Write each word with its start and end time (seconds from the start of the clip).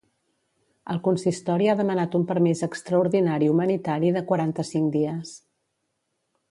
El 0.93 1.01
consistori 1.07 1.67
ha 1.67 1.75
demanat 1.83 2.17
un 2.21 2.25
permís 2.31 2.65
extraordinari 2.69 3.51
humanitari 3.55 4.13
de 4.19 4.27
quaranta-cinc 4.33 4.93
dies. 5.01 5.37